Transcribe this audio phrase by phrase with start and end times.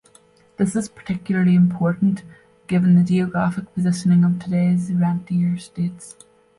[0.57, 2.23] This is particularly important,
[2.65, 6.15] given the geographic positioning of today's rentier states.